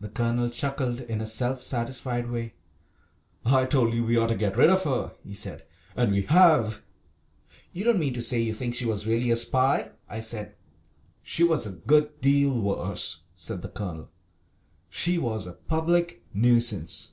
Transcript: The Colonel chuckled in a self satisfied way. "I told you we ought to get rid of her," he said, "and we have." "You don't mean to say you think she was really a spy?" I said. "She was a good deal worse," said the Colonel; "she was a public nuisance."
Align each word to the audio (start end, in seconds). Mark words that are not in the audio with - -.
The 0.00 0.08
Colonel 0.08 0.48
chuckled 0.48 1.02
in 1.02 1.20
a 1.20 1.26
self 1.26 1.62
satisfied 1.62 2.30
way. 2.30 2.54
"I 3.44 3.66
told 3.66 3.92
you 3.92 4.02
we 4.02 4.16
ought 4.16 4.28
to 4.28 4.34
get 4.34 4.56
rid 4.56 4.70
of 4.70 4.84
her," 4.84 5.12
he 5.22 5.34
said, 5.34 5.66
"and 5.94 6.10
we 6.10 6.22
have." 6.22 6.80
"You 7.74 7.84
don't 7.84 7.98
mean 7.98 8.14
to 8.14 8.22
say 8.22 8.40
you 8.40 8.54
think 8.54 8.74
she 8.74 8.86
was 8.86 9.06
really 9.06 9.30
a 9.30 9.36
spy?" 9.36 9.90
I 10.08 10.20
said. 10.20 10.54
"She 11.22 11.44
was 11.44 11.66
a 11.66 11.72
good 11.72 12.22
deal 12.22 12.58
worse," 12.58 13.24
said 13.36 13.60
the 13.60 13.68
Colonel; 13.68 14.08
"she 14.88 15.18
was 15.18 15.46
a 15.46 15.52
public 15.52 16.24
nuisance." 16.32 17.12